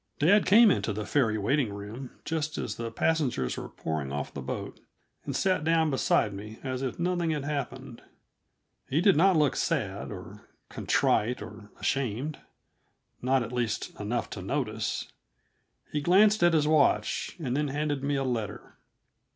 [0.17, 4.41] Dad came into the ferry waiting room just as the passengers were pouring off the
[4.41, 4.79] boat,
[5.25, 8.01] and sat down beside me as if nothing had happened.
[8.89, 12.39] He did not look sad, or contrite, or ashamed
[13.21, 15.11] not, at least, enough to notice.
[15.91, 18.77] He glanced at his watch, and then handed me a letter.